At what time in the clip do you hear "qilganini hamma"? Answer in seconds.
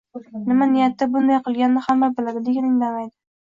1.49-2.11